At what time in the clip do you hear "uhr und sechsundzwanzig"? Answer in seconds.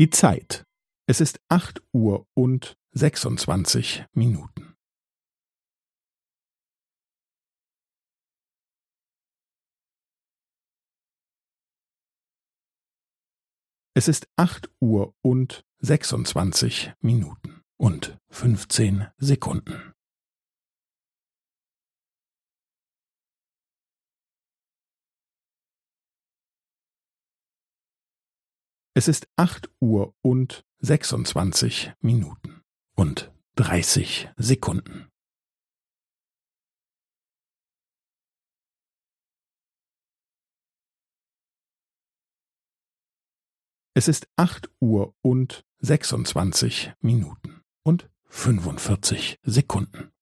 1.92-4.06, 14.80-16.94, 29.80-31.94, 44.80-46.92